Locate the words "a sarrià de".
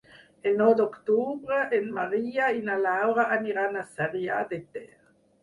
3.83-4.63